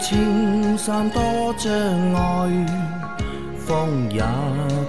[0.00, 1.20] 青山多
[1.58, 1.70] 障
[2.14, 2.66] 碍，
[3.58, 4.22] 风也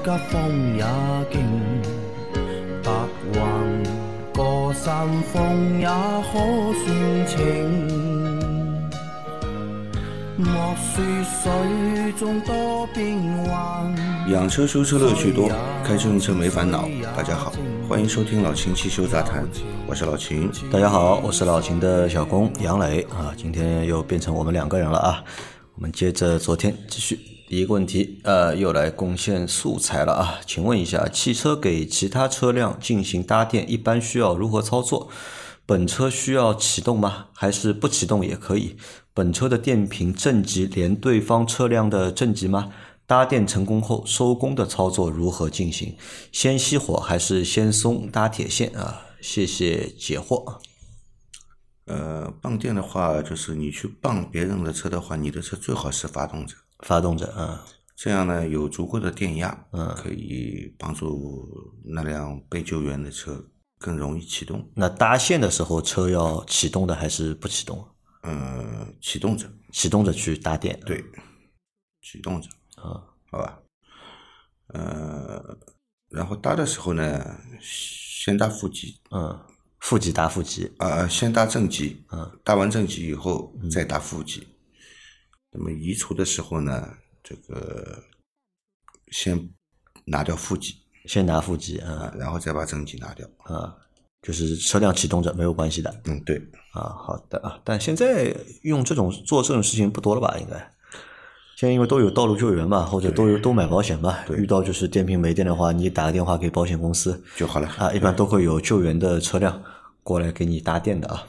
[0.03, 0.83] 急，风也
[1.29, 1.35] 劲，
[2.81, 2.89] 白
[3.33, 3.37] 云
[4.33, 6.33] 过山峰也可
[6.81, 6.87] 算
[7.27, 7.37] 情。
[10.37, 13.80] 莫说水中多变幻，
[14.27, 15.49] 养车修车乐趣多，
[15.83, 16.87] 开车用车没烦恼。
[17.15, 17.51] 大家好，
[17.89, 19.47] 欢迎收听老秦汽修杂谈，
[19.87, 20.49] 我是老秦。
[20.71, 25.23] 大家好，我是老秦的小工杨磊啊，今天又变成我们两个人了啊。
[25.75, 30.35] 我们接着昨天继续，第一个问题，呃，又来贡献素材了啊。
[30.45, 35.09] 请问一下，汽车给其他车辆进行搭电，一般需要如何操作？
[35.65, 37.27] 本车需要启动吗？
[37.33, 38.75] 还是不启动也可以？
[39.13, 42.69] 本车的电瓶正极连对方车辆的正极吗？
[43.11, 45.97] 搭电成功后收工的操作如何进行？
[46.31, 49.01] 先熄火还是先松搭铁线啊？
[49.19, 50.61] 谢谢解惑。
[51.87, 57.65] 呃，傍电的话，就是你去傍别人的车的话，你的车最好是发动着，发动着啊，
[57.97, 61.37] 这样呢有足够的电压，嗯可以帮助
[61.83, 63.43] 那辆被救援的车
[63.77, 64.65] 更容易启动。
[64.73, 67.85] 那搭线的时候车要启动的还是不启动？
[68.23, 70.79] 嗯，启动着，启动着去搭电。
[70.85, 71.03] 对，
[72.01, 72.47] 启动着，
[72.81, 73.59] 啊，好吧。
[74.73, 75.57] 呃，
[76.09, 79.39] 然后搭的时候呢，先搭负极，嗯，
[79.79, 84.47] 负极搭负极，啊，先搭正极，嗯，搭完正极以后再搭负极。
[85.51, 88.03] 那么移除的时候呢，这个
[89.11, 89.49] 先
[90.05, 93.27] 拿掉负极先拿负极啊啊，然后再把正极拿掉。
[93.39, 93.75] 啊，
[94.21, 96.37] 就是车辆启动着没有关系的嗯，对，
[96.71, 96.95] 啊。
[96.97, 100.37] 好的啊，但现在用这种做这种事情不多了吧？
[100.39, 100.73] 应该。
[101.61, 107.67] 现在因为都有道路救援嘛，或者都有都买保险嘛，遇到就是电瓶没电的话，你打个电话给保险公司就好了。
[107.77, 109.61] 啊，一般都会有救援的车辆
[110.01, 111.27] 过来给你搭电的啊。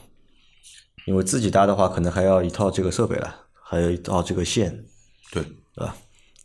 [1.04, 3.30] 因为自己搭的话，可能还要一套这个设备了，
[3.62, 4.70] 还有一套这个线，
[5.30, 5.42] 对，
[5.74, 5.94] 对吧？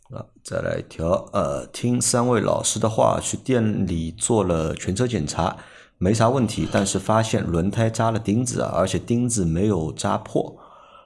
[0.10, 5.56] 啊，再来一条，呃，听三位老师的话，去店里做了全车检查，
[5.98, 10.58] 没啥问题，但是发现轮胎扎了钉子啊，而且钉子没有扎破，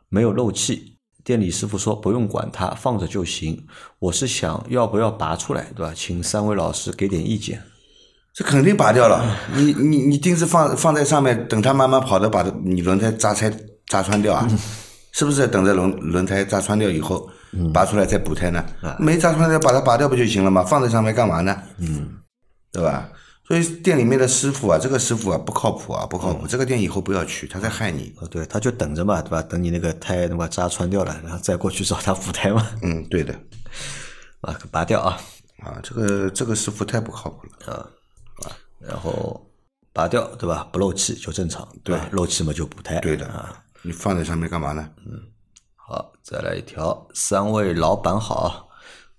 [0.10, 0.98] 没有漏气。
[1.24, 3.66] 店里师傅说不用管它，放着就行。
[4.00, 5.94] 我是想要不要拔出来，对吧？
[5.96, 7.62] 请三位老师给点意见。
[8.34, 9.38] 这肯定拔掉了。
[9.54, 13.52] 你你你钉子放放在上面，等它慢慢跑的，把你轮胎扎拆
[13.88, 14.48] 扎穿掉啊？
[15.12, 17.30] 是不是等着轮轮胎扎穿掉以后，
[17.74, 18.64] 拔出来再补胎呢？
[18.98, 20.64] 没扎穿掉，把它拔掉不就行了吗？
[20.64, 21.56] 放在上面干嘛呢？
[21.80, 22.10] 嗯，
[22.72, 23.10] 对吧？
[23.52, 26.48] 所以店里面的师傅啊，这个师傅啊不靠谱啊，不靠谱。
[26.48, 28.16] 这个店以后不要去，他在害你。
[28.22, 29.42] 哦，对，他就等着嘛，对吧？
[29.42, 33.38] 等你那个胎对吧扎穿掉了，然后再过去找他补胎嘛，嗯，对的。
[34.40, 35.20] 啊，拔掉啊。
[35.60, 37.74] 啊，这个这个师傅太不靠谱了。
[37.74, 37.76] 啊，
[38.46, 39.46] 啊然后
[39.92, 40.66] 拔掉，对吧？
[40.72, 42.08] 不漏气就正常，对吧？
[42.14, 43.62] 漏气嘛就补胎，对的啊。
[43.82, 44.90] 你放在上面干嘛呢？
[45.06, 45.20] 嗯
[45.76, 48.70] 好，再来一条，三位老板好。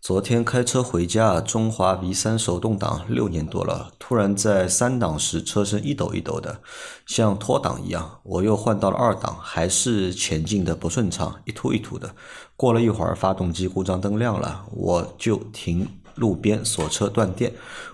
[0.03, 6.61] 昨天开车回家，中华 V 三手动挡六年多了，突然在三档时车身一抖一抖的，
[7.07, 8.19] 像脱档一样。
[8.25, 12.13] 我又换到了二档，还是前进的不顺畅，一突一突的。
[12.57, 15.87] 过了一会儿，发动机故障灯亮了，我就停
[16.17, 17.53] 路边锁车断电。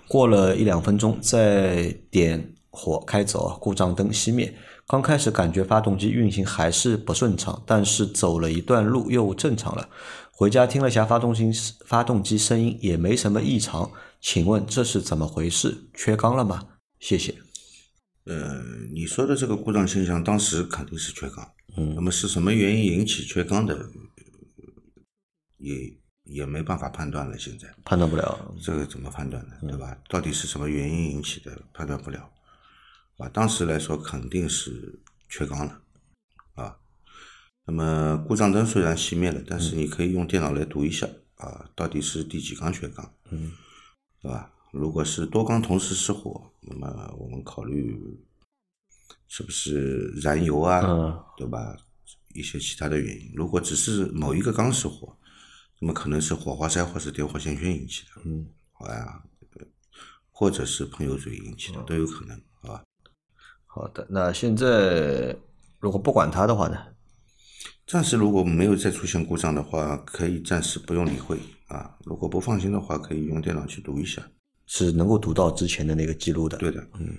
[0.09, 4.55] 过了一两分钟，再点火开走，故障灯熄灭。
[4.89, 9.87] 刚开始感觉发动机运行还是不顺畅，但是走了一段路又正常了。
[10.33, 11.51] 回家听了下发动机
[11.85, 13.91] 发动机声音，也没什么异常。
[14.19, 15.77] 请问这是怎么回事？
[15.93, 16.67] 缺缸了吗？
[17.01, 17.35] 谢谢。
[18.25, 21.47] 呃，你说的这个故障现象，当时肯定是缺缸。
[21.77, 23.79] 嗯那么是什么原因引起缺缸的？
[25.59, 25.77] 也
[26.25, 27.37] 也没办法判断了。
[27.37, 28.55] 现在判断不了。
[28.63, 29.55] 这个怎么判断呢？
[29.61, 29.99] 对吧？
[30.09, 31.53] 到底是什么原因引起的？
[31.75, 32.31] 判断不了。
[33.19, 34.99] 啊，当时来说肯定是
[35.29, 35.83] 缺钢了。
[36.55, 36.79] 啊，
[37.67, 41.07] 那么故障灯虽然熄灭了，但是你可以用电脑来读一下
[41.37, 43.15] 啊，到底是第几缸缺钢？
[43.31, 43.53] 嗯，
[44.23, 44.51] 对吧？
[44.73, 48.19] 如果是多缸同时失火，那么我们考虑
[49.27, 51.77] 是不是燃油啊，嗯对吧？
[52.35, 53.33] 一些其他的原因。
[53.35, 55.17] 如果只是某一个缸失火，
[55.81, 59.23] 那么可能是火花塞或是点火线圈引起的，嗯，好呀，
[60.31, 62.85] 或者是喷油嘴引起的，都有可能，好吧？
[63.79, 64.05] 好的。
[64.11, 65.37] 那现在
[65.79, 66.77] 如果不管它的话呢？
[67.87, 71.39] 暂时如果没有再出现故障的话，可以暂时不用理会
[71.69, 71.97] 啊。
[72.05, 74.21] 如果不放心的话，可以用电脑去读一下。
[74.67, 76.59] 是能够读到之前的那个记录的。
[76.59, 77.17] 对的，嗯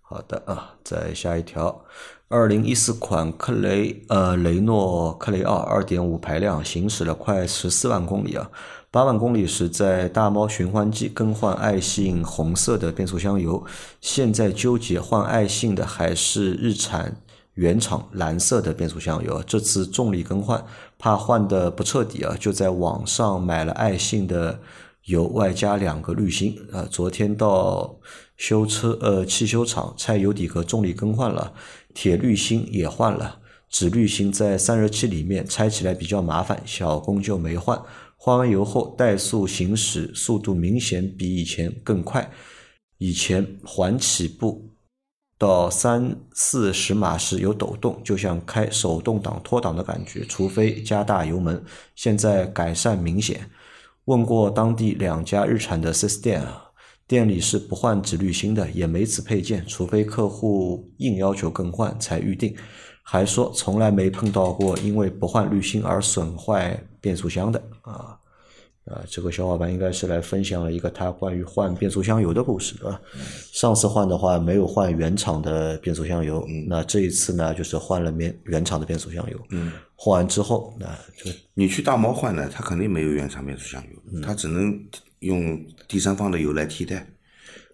[0.00, 1.84] 好的啊，再下一条，
[2.28, 8.48] 二零一四款克雷呃雷诺克雷奥二点五排量行驶了快十四万公里啊，
[8.96, 13.62] 八万公里时在大猫循环机更换爱信红色的变速箱油，
[14.00, 17.14] 现在纠结换爱信的还是日产
[17.52, 20.64] 原厂蓝色的变速箱油，这次重力更换，
[20.98, 24.60] 怕换的不彻底啊，就在网上买了爱信的
[25.04, 26.88] 油，外加两个滤芯啊。
[26.90, 27.96] 昨天到
[28.38, 31.52] 修车呃汽修厂拆油底壳，重力更换了，
[31.92, 37.78] 铁滤芯也换了，纸滤芯在散热器里面，拆起来比较麻烦，小工就没换。
[38.26, 42.28] 换完油后，怠速行驶速度明显比以前更快，
[42.98, 44.68] 以前缓起步。
[45.38, 51.64] 到三四十码时有抖动，就像开手动挡脱档的感觉，除非加大油门。
[51.94, 53.48] 现在改善明显。
[54.06, 56.64] 问过当地两家日产的 4S 店啊，
[57.06, 62.56] 店里是不换纸滤芯的，也没此配件，除非客户硬要求更换才预定。
[63.04, 68.18] 还说从来没碰到过因为不换滤芯而损坏变速箱的啊。
[68.88, 73.00] 啊，这个小伙伴应该是来分享了一个他关于换变速箱油的故事，对吧？
[73.52, 79.36] 上次换的话没有换原厂的变速箱油，那这一次呢，就是换了原原厂的变速箱油。
[79.50, 80.86] 嗯，换完之后，那
[81.16, 84.72] 就你去大猫换呢，它肯定没有原厂变速箱油，它只能
[85.18, 87.04] 用第三方的油来替代。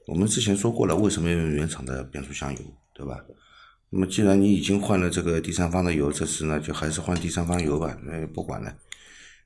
[0.07, 2.61] 我们之前说过了，为什么要用原厂的变速箱油，
[2.95, 3.23] 对吧？
[3.91, 8.75] 那么既然你已经换了这个第三方的油，这次呢就还是换第三方油吧，那不管了。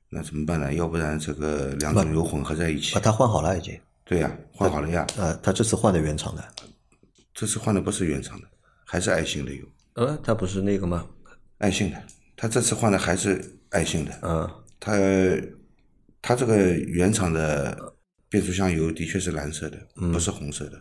[0.09, 0.73] 那怎么办呢？
[0.73, 2.95] 要不然这个两种油混合在一起。
[2.95, 3.77] 把它换好了已经。
[4.05, 5.05] 对呀，换好了呀。
[5.17, 6.43] 呃，他这次换的原厂的。
[7.33, 8.47] 这次换的不是原厂的，
[8.85, 9.65] 还是爱信的油。
[9.95, 11.05] 呃，他不是那个吗？
[11.57, 12.01] 爱信的，
[12.37, 14.11] 他这次换的还是爱信的。
[14.21, 14.49] 嗯。
[14.79, 14.95] 他
[16.21, 17.93] 他这个原厂的
[18.29, 19.77] 变速箱油的确是蓝色的，
[20.13, 20.79] 不是红色的，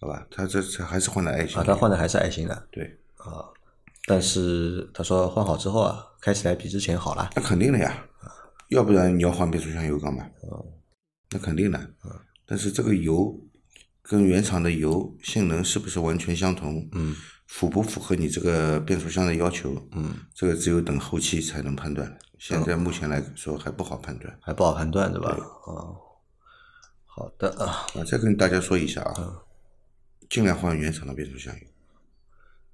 [0.00, 0.26] 好吧？
[0.30, 1.58] 他这次还是换了爱信。
[1.58, 2.68] 啊，他换的还是爱信的。
[2.72, 2.84] 对。
[3.18, 3.44] 啊，
[4.06, 7.30] 但是他说换好之后啊，开起来比之前好了。
[7.36, 8.04] 那肯定的呀。
[8.68, 10.26] 要不然你要换变速箱油干嘛？
[11.30, 11.94] 那肯定的。
[12.46, 13.38] 但是这个油
[14.02, 16.88] 跟原厂的油性能是不是完全相同？
[16.92, 17.14] 嗯。
[17.46, 19.74] 符不符合你这个变速箱的要求？
[19.92, 20.14] 嗯。
[20.34, 22.18] 这个只有等后期才能判断。
[22.38, 24.38] 现在目前来说还不好判断。
[24.40, 25.30] 还不好判断，对吧？
[25.30, 25.96] 啊。
[27.06, 27.86] 好的啊。
[27.94, 29.42] 啊，再跟大家说一下啊，
[30.28, 31.66] 尽量换原厂的变速箱油。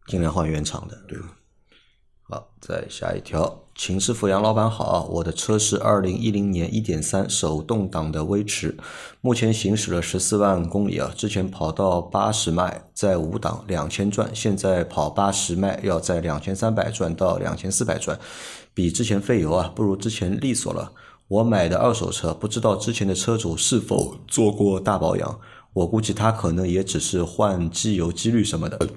[0.07, 1.05] 尽量换原厂的。
[1.09, 1.19] 对。
[2.27, 8.75] 好，再下一条，秦师傅杨老板好，我的车是二零一零年一点三手动挡的威驰，
[9.21, 18.19] 目前行驶了十四万公里啊，之前跑到八十迈在五档两千转，现在跑八十迈要在两千三百转到两千四百转，
[18.73, 20.93] 比之前费油啊，不如之前利索了。
[21.29, 25.41] 我买的二手车，不知道之前的车主是否做过大保养，
[25.75, 28.89] 我估计他可能也只是换机油、机滤什么的。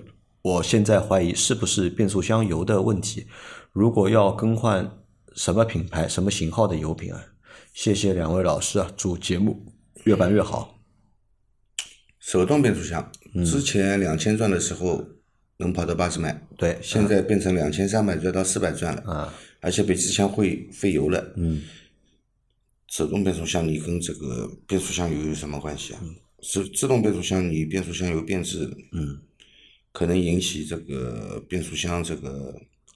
[0.47, 3.27] 我现在怀疑是不是变速箱油的问题。
[3.73, 4.97] 如果要更换
[5.35, 7.21] 什么品牌、什么型号的油品啊？
[7.73, 9.65] 谢谢两位老师啊，祝节目
[10.05, 10.79] 越办越好。
[12.19, 13.11] 手动变速箱
[13.45, 15.05] 之前两千转的时候
[15.57, 21.33] 能跑到八十迈，对，现在变成两千三百转到四百转了，啊，而且比之前会费油了。
[21.35, 21.61] 嗯，
[22.87, 25.99] 手动变速箱你跟这个变速箱油有什么关系啊？
[26.41, 29.19] 是自动变速箱你变速箱油变质，嗯。
[29.97, 32.53] 可能引起这个变速箱这个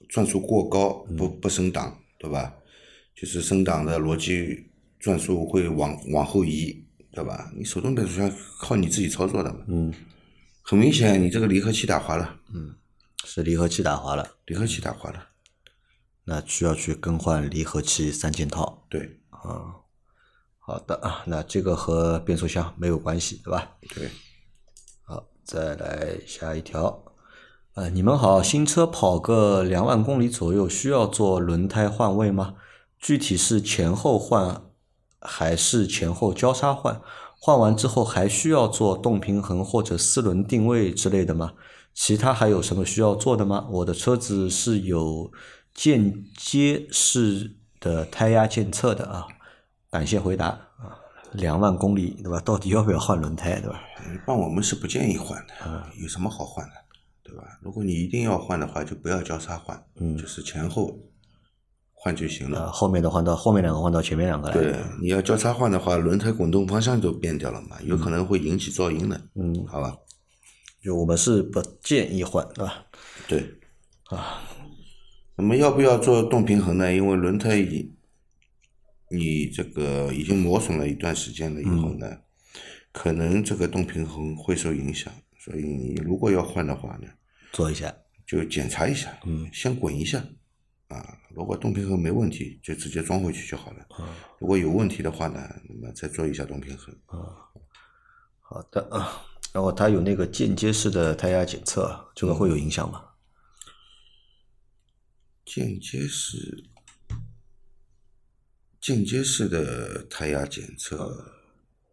[0.07, 2.53] 转速过高，不不升档，对吧？
[3.15, 7.51] 就是升档的逻辑转速会往往后移，对吧？
[7.57, 9.65] 你手动变速箱靠你自己操作的嘛。
[9.67, 9.91] 嗯。
[10.61, 12.39] 很明显，你这个离合器打滑了。
[12.53, 12.75] 嗯。
[13.25, 14.37] 是离合器打滑了。
[14.45, 15.29] 离合器打滑了。
[16.25, 18.85] 那需要去更换离合器三件套。
[18.91, 19.19] 对。
[19.31, 19.73] 啊。
[20.59, 23.71] 好的啊，那这个和变速箱没有关系，对吧？
[23.95, 24.07] 对。
[25.43, 27.03] 再来下一条，
[27.73, 32.55] 呃，你们好，新车跑个两万公里左右，需要做轮胎换位吗？
[32.99, 34.61] 具体是前后换
[35.19, 37.01] 还是前后交叉换？
[37.39, 41.53] 换完之后还需要做动平衡或者四轮定位之类的吗？
[41.93, 43.67] 其他还有什么需要做的吗？
[43.71, 45.31] 我的车子是有
[45.73, 49.25] 间接式的胎压监测的啊，
[49.89, 50.95] 感谢回答啊。
[51.31, 52.39] 两万公里对吧？
[52.39, 53.81] 到底要不要换轮胎对吧？
[54.13, 55.53] 一般我们是不建议换的，
[56.01, 56.73] 有什么好换的，
[57.23, 57.59] 对吧？
[57.61, 60.99] 如果你一定要换的话，就不要交叉换，嗯，就是前后
[61.93, 62.71] 换就行了。
[62.71, 64.53] 后面的换到后面两个换到前面两个来。
[64.53, 69.21] 对，你要交叉换的话，轮胎滚动方向就变掉了嘛，有可能会引起噪音的。
[69.35, 69.95] 嗯，好吧。
[70.83, 72.85] 就我们是不建议换，对吧？
[73.27, 73.59] 对。
[74.05, 74.41] 啊，
[75.35, 76.93] 那么要不要做动平衡呢？
[76.93, 77.93] 因为轮胎已。
[79.13, 82.07] 你这个已经磨损了一段时间了以后呢，
[82.91, 87.07] 可能这个动平衡会受影响，所以你如果要换的话呢，
[87.53, 87.93] 做一下，
[88.27, 90.23] 就检查一下，嗯，先滚一下，
[90.87, 93.85] 啊，如果动平衡没问题，就直接装回去就好了。
[94.39, 96.93] 如果有问题的话呢，那么再做一下动平衡。
[97.05, 97.47] 啊，
[98.39, 103.05] 好的啊，然后它有那个间接式的胎压检测，这个会有影响吗？
[105.45, 106.65] 间接式，
[108.79, 111.40] 间接式的胎压检测，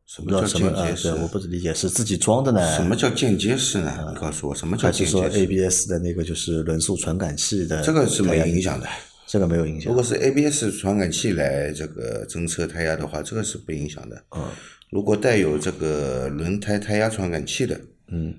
[0.08, 0.86] 什么叫什么啊？
[0.86, 1.22] 间接式对，？
[1.22, 4.06] 我不理解是自己装的呢，什么叫间接式呢？
[4.08, 7.82] 你告诉我，什么叫还是说间接式？ABS 的那个就是轮速传感器的？
[7.82, 8.88] 这个是没影，响的。
[9.26, 9.94] 这个没有影响如。
[9.94, 14.24] 果是 ABS 传感器来这个侦测胎压的话，这个是不影响的。
[14.34, 14.44] 嗯
[14.90, 18.34] 如果带有这个轮胎胎压传感器的，嗯，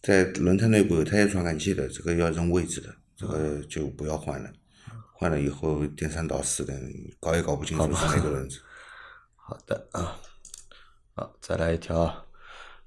[0.00, 4.48] 在轮胎内部有胎压传感器的，这个要扔位置的，这个就不要换了。
[5.12, 6.72] 换了以后颠三倒四的，
[7.18, 8.58] 搞也搞不清楚是哪个轮子。
[9.34, 10.16] 好的啊，
[11.18, 12.22] 好，再来一条啊。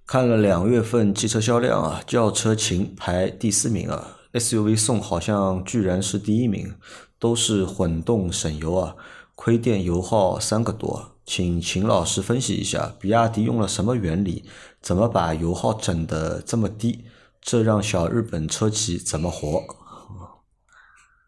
[0.06, 6.76] 看了两月份汽车销量啊，轿车秦排第四名啊，SUV 宋好像居然是第一名，
[7.20, 8.96] 都是混动省油啊，
[9.36, 11.18] 亏电油耗三个多。
[11.26, 14.46] 请秦老师分析一下，比亚迪用了什么原理，
[14.82, 17.04] 怎么把油耗整的这么低？
[17.42, 19.66] 这让小日本车企怎么活？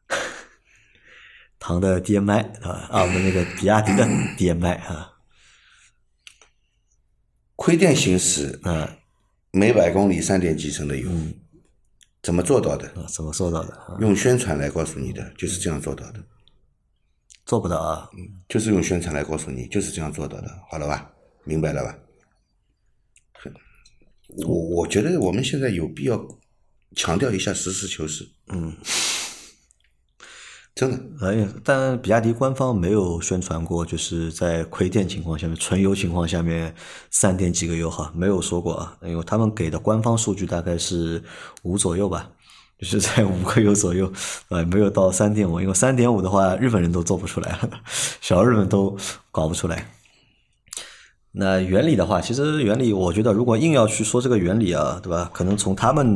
[1.59, 4.05] 唐的 DMI 啊，啊，我们那个比亚迪的
[4.37, 5.12] DMI 啊，
[7.55, 8.87] 亏电行驶，嗯，
[9.51, 11.09] 每百公里三点几升的油，
[12.21, 12.87] 怎么做到的？
[12.89, 13.73] 啊怎么做到的？
[13.75, 16.23] 啊用宣传来告诉你的，就是这样做到的，
[17.45, 18.09] 做不到啊，
[18.49, 21.11] 就是用宣传来告诉你，就是这样做到的，好了吧？
[21.43, 21.99] 明白了吧？
[24.47, 26.25] 我我觉得我们现在有必要
[26.95, 28.75] 强调一下实事求是，嗯，
[30.83, 36.75] 真的，哎，但比亚迪官方没有宣传过，就是在亏电情况下面、纯油情况下面
[37.09, 41.23] 三点几个油哈，没有说过啊，因为他们给的官方数据大概是
[41.61, 42.29] 五左右吧，
[42.79, 44.11] 就是在五个油左右，
[44.49, 47.69] 呃，没有到三点五，因为三点五的话，日本人都做不出来了，
[48.19, 48.97] 小日本都
[49.31, 49.87] 搞不出来。
[51.31, 55.31] 那原理的话，其实原理我觉得，如果硬要去说这个原理啊，对吧？
[55.33, 56.13] 可能从他们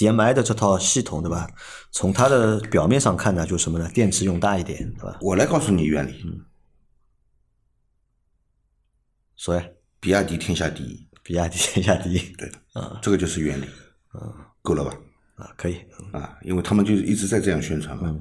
[0.00, 1.46] DMI 的这套系统，对吧？
[1.90, 3.86] 从它的表面上看呢，就是什么呢？
[3.90, 5.18] 电池用大一点，对吧？
[5.20, 6.24] 我来告诉你原理，
[9.36, 9.62] 所以
[10.00, 12.18] 比亚迪天下第一，比亚迪天下第一。
[12.36, 12.48] 对。
[12.48, 13.66] 的，这个就是原理，
[14.62, 14.96] 够了吧？
[15.34, 15.76] 啊，可以，
[16.12, 18.16] 啊，因为他们就是一直在这样宣传嘛，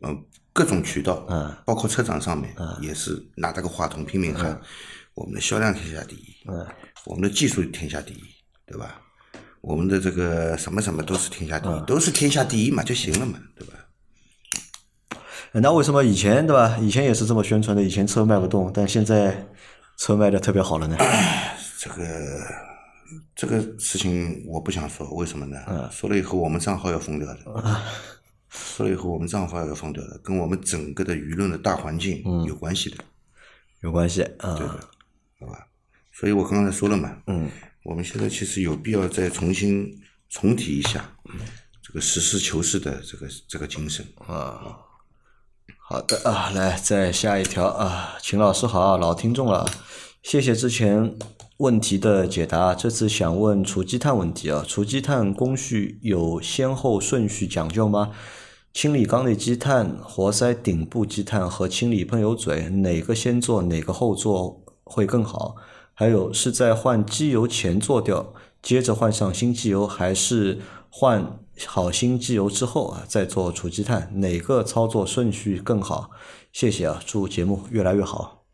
[0.00, 4.60] 嗯，各种渠道，嗯包括车展上面也是拿这个话筒拼命喊，
[5.14, 6.66] 我们的销量天下第一，嗯，
[7.04, 8.22] 我们的技术天下第一，
[8.66, 9.00] 对吧？
[9.66, 13.74] 我们的这个什么什么都是天下第一，都是天下第一嘛就行了嘛，对吧？
[15.50, 16.78] 那为什么以前对吧？
[16.80, 19.44] 以前也是这么宣传的，以前车卖不动，但现在
[19.98, 20.96] 车卖的特别好了呢？
[21.80, 22.04] 这个
[23.34, 25.90] 这个事情我不想说，为什么呢？
[25.90, 27.38] 说了以后我们账号要封掉的，
[28.48, 32.98] 说了以后我们账号要封掉的，跟我们整个的舆论的大环境有关系的。
[33.80, 34.54] 有关系啊，
[35.40, 35.66] 好吧？
[36.12, 37.50] 所以我刚才说了嘛，嗯，
[37.86, 39.96] 我们现在其实有必要再重新
[40.28, 41.08] 重提一下
[41.80, 44.04] 这个实事求是的这个这个精神。
[44.26, 44.76] 啊，
[45.78, 49.64] 好的啊，来再下一条啊，秦老师好，老听众了，
[50.20, 51.16] 谢谢之前
[51.58, 58.10] 问题的解答，这次想问除积碳问题啊，除积碳工序有先后顺序讲究吗？
[58.74, 65.54] 清理缸内积碳、活塞顶部积碳和清理喷油嘴，哪个先做，哪个后做会更好？
[65.98, 70.60] 还有是在换机油前做掉，接着换上新机油，还是
[70.90, 74.20] 换好新机油之后啊再做除积碳？
[74.20, 76.10] 哪个操作顺序更好？
[76.52, 78.44] 谢谢啊，祝节目越来越好。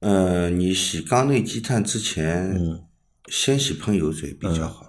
[0.00, 2.86] 呃，你洗缸内积碳之前，嗯
[3.26, 4.86] 先洗喷油嘴比较好。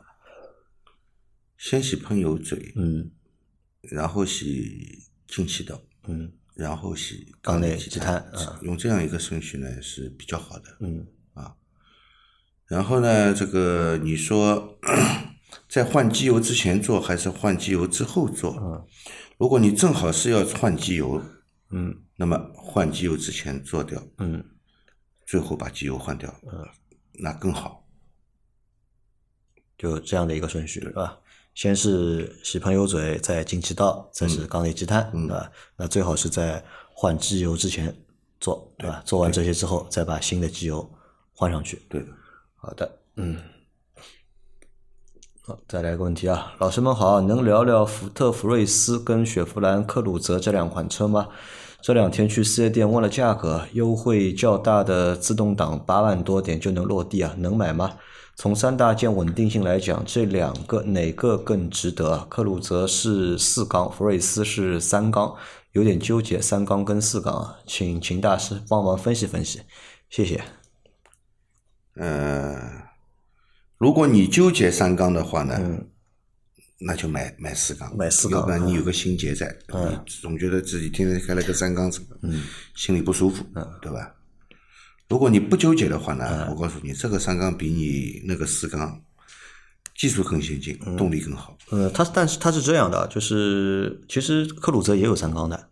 [1.57, 3.11] 先洗喷油嘴，嗯
[3.81, 10.77] 然后洗进气道，嗯然后洗缸内积积碳啊用这样一个顺序呢是比较好的。
[10.81, 11.55] 嗯啊
[12.67, 14.77] 然后呢，这个你说
[15.67, 18.55] 在换机油之前做还是换机油之后做？
[18.61, 18.85] 嗯
[19.37, 21.23] 如果你正好是要换机油，
[21.71, 24.43] 嗯那么换机油之前做掉，嗯
[25.25, 26.67] 最后把机油换掉，嗯
[27.13, 27.87] 那更好。
[29.77, 31.17] 就这样的一个顺序，是吧？
[31.59, 35.51] 先是洗喷油嘴，再进气道，再是缸内积碳，对吧？
[35.75, 36.63] 那最好是在
[36.93, 37.93] 换机油之前
[38.39, 39.01] 做，对吧？
[39.03, 40.89] 做完这些之后，再把新的机油
[41.33, 41.81] 换上去。
[41.89, 42.07] 对的，
[42.55, 43.37] 好的，嗯。
[45.41, 51.27] 好，再来一个问题啊，老师们好，能聊聊福特福睿斯跟雪佛兰克鲁泽这两款车吗？
[51.81, 57.97] 这两天去四 S 店问了价格，优惠较大的自动挡八万多点就能落地啊，能买吗？
[58.39, 62.25] 从三大件稳定性来讲，这两个哪个更值得啊？
[62.29, 65.35] 克鲁泽是四缸，福睿斯是三缸，
[65.73, 69.59] 有点纠结三缸跟四缸啊，请秦大师帮忙分析分析，
[70.09, 70.41] 谢谢。
[71.95, 72.57] 呃，
[73.77, 75.59] 如果你纠结三缸的话呢，
[76.79, 82.01] 那就买买四缸，买四缸要不然你有个心结在，你总觉得自己天天开了个三缸车，
[82.73, 84.15] 心里不舒服，嗯对吧？
[85.09, 89.01] 如果你不纠结的话呢，我告诉你，这个三缸比你那个四缸
[89.97, 91.57] 技术更先进，动力更好。
[91.71, 95.69] 呃，它但是它是这样的，就是其实科鲁泽也有三缸的，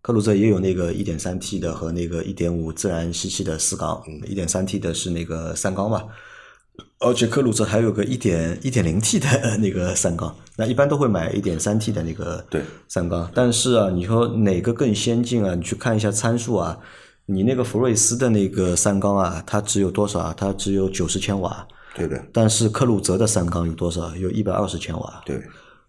[0.00, 6.04] 科鲁泽也有那个一点三 T 的和那个一点五自然吸气的四缸，一点三 T 的是那个三缸嘛，
[6.98, 9.28] 而且科鲁泽还有个一点一点零 T 的
[9.60, 15.54] 那个三缸，那一般都会买一点三 T 的那个对三缸，但是啊，你说哪个更先进啊？
[15.54, 16.78] 你去看一下参数啊，
[17.32, 20.34] 你那个福睿斯的那个三缸啊，它只有多少啊？
[20.36, 24.14] 它只有九十千瓦，对的，但是克鲁泽的三缸有多少？
[24.16, 25.22] 有一百二十千瓦。
[25.24, 25.40] 对，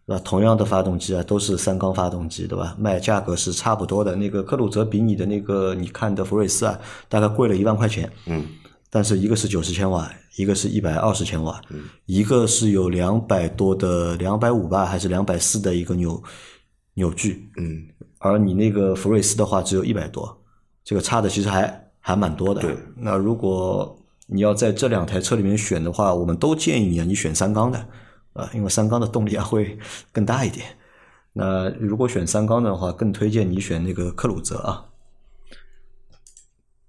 [0.05, 2.75] 那同样的发动机啊，都是三缸发动机，对吧？
[2.79, 4.15] 卖价格是差不多的。
[4.15, 8.09] 那个克鲁泽比你的那个你看的福睿斯啊，大概贵了一万块钱。
[8.25, 8.47] 嗯，
[8.89, 11.59] 但是一个是九十千瓦，一个是一百二十千瓦，
[12.05, 16.21] 一个是有两百多的两百五吧，还是两百四的一个扭
[16.95, 17.83] 扭矩，嗯，
[18.19, 20.37] 而你那个福睿斯的话只有一百多，
[20.83, 22.61] 这个差的其实还还蛮多的。
[22.61, 23.97] 对，那如果
[24.27, 27.87] 你要在这两台车里面选的话，我们都建议你啊，你选三缸的，
[28.33, 29.77] 啊，因为三缸的动力啊会
[30.11, 30.65] 更大一点。
[31.33, 34.85] 那如果选三缸的话，更推荐你选那个克鲁泽啊。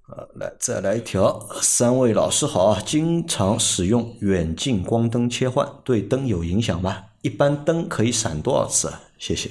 [0.06, 2.82] 啊，来再来一条，三位老师好啊！
[2.84, 7.04] 经常使用远近光灯切换，对灯有影响吗？
[7.22, 9.00] 一般灯可以闪多少次啊？
[9.18, 9.50] 谢谢。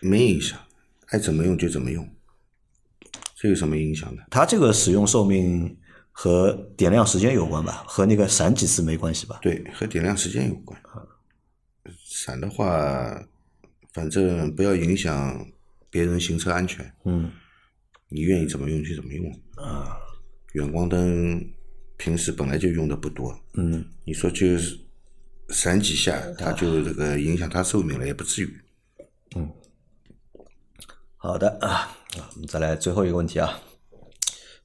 [0.00, 0.58] 没影响，
[1.08, 2.08] 爱怎么用就怎么用，
[3.40, 4.22] 这有什么影响呢？
[4.30, 5.74] 它这个使用寿命
[6.12, 7.82] 和点亮时间有关吧？
[7.86, 9.38] 和那个闪几次没关系吧？
[9.40, 10.78] 对，和点亮时间有关。
[12.04, 13.18] 闪的话，
[13.94, 15.42] 反正不要影响
[15.88, 16.84] 别人行车安全。
[17.06, 17.30] 嗯，
[18.10, 19.26] 你愿意怎么用就怎么用。
[19.56, 19.96] 啊，
[20.52, 21.42] 远光灯
[21.96, 23.34] 平时本来就用的不多。
[23.54, 24.78] 嗯，你说就是
[25.48, 28.60] 闪几下，它就这个影响它寿命了，也不至于。
[31.22, 31.86] 好的啊，
[32.34, 33.60] 我们再来最后一个问题啊。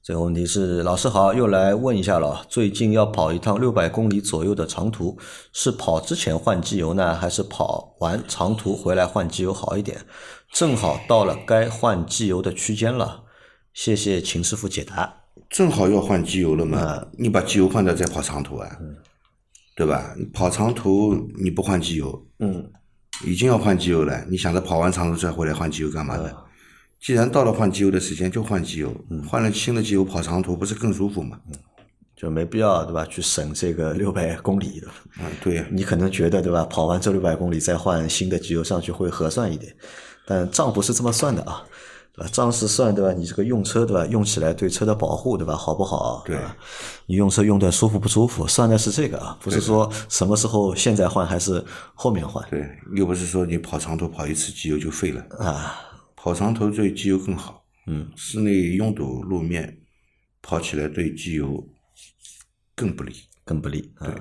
[0.02, 2.46] 最后问题是，老师好，又来问一下了。
[2.48, 5.18] 最近要跑一趟六百公里左右的长途，
[5.52, 10.00] 是跑之前换机油呢，还是跑完长途回来换机油好一点？
[10.50, 13.24] 正好到了该换机油的区间了，
[13.74, 15.14] 谢谢秦师傅解答。
[15.50, 18.78] 正好要换机油了嘛，你把机油换掉再跑长途啊，
[19.76, 20.14] 对吧？
[20.16, 22.66] 你跑长途你不换机油，嗯，
[23.26, 26.32] 已经要换机油了，你想着跑完长途再回来换机油干嘛呢？
[27.00, 31.38] 既然到了换机油的时间，就换机油，嗯换了新的机油跑长途不是更舒服吗？
[32.16, 33.04] 就没必要对吧？
[33.04, 34.88] 去省这个六百公里的。
[35.20, 36.64] 嗯，对呀、你可能觉得对吧？
[36.64, 39.70] 跑完这六百公里再换新的机油上去会合算一点，
[40.26, 41.62] 但账不是这么算的啊，
[42.14, 42.30] 对吧？
[42.32, 43.12] 账是算对吧？
[43.12, 44.06] 你这个用车对吧？
[44.06, 45.54] 用起来对车的保护对吧？
[45.54, 46.22] 好不好？
[46.24, 46.56] 对吧？
[47.04, 48.48] 你用车用的舒服不舒服？
[48.48, 51.62] 算的是这个啊，不是说什么时候现在换还是
[51.94, 55.78] 后面换对，又不是说你跑长途跑一次机油就废了，啊？
[56.26, 57.62] 跑长途对机油更好。
[57.86, 59.78] 嗯，室内拥堵路面，
[60.42, 61.64] 跑起来对机油
[62.74, 63.14] 更不利。
[63.44, 63.94] 更不利。
[64.00, 64.12] 对，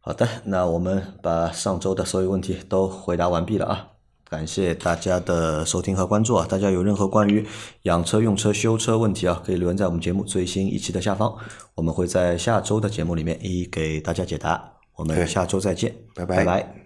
[0.00, 3.88] 好的，那我们把上周的所有问题都回答完毕了啊！
[4.24, 6.46] 感谢大家的收听和关注啊！
[6.48, 7.46] 大家有任何关于
[7.82, 11.36] 养车、用车、修车问题啊，可以留言在我们节目最新一期的下方，
[11.74, 14.72] 我们会在下周的节目里面一一给大家解答。
[14.96, 16.83] 我们下周再见，拜拜拜拜